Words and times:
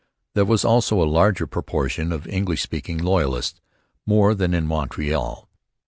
There 0.33 0.45
was 0.45 0.65
also 0.65 0.99
a 0.99 1.05
larger 1.05 1.45
proportion 1.45 2.11
of 2.11 2.25
English 2.25 2.63
speaking 2.63 2.97
loyalists 2.97 3.61
here 4.07 4.33
than 4.33 4.55
in 4.55 4.65
Montreal. 4.65 5.47